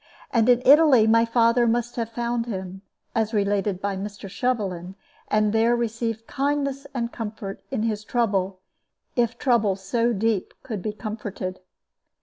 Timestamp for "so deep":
9.75-10.55